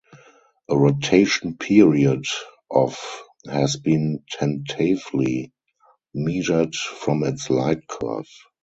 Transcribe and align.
A 0.67 0.75
rotation 0.75 1.57
period 1.57 2.25
of 2.71 2.97
has 3.47 3.75
been 3.77 4.23
tentatively 4.31 5.53
measured 6.15 6.73
from 6.73 7.23
its 7.23 7.49
lightcurve. 7.49 8.25